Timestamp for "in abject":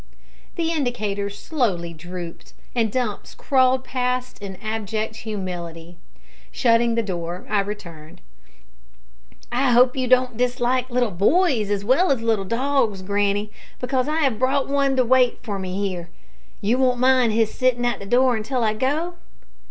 4.41-5.17